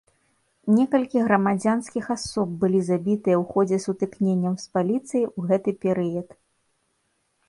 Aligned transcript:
Некалькі 0.75 1.19
грамадзянскіх 1.25 2.07
асоб 2.15 2.55
былі 2.63 2.81
забітыя 2.87 3.35
ў 3.39 3.43
ходзе 3.51 3.77
сутыкненняў 3.85 4.55
з 4.63 4.71
паліцыяй 4.79 5.29
у 5.29 5.39
гэты 5.53 5.71
перыяд. 5.85 6.29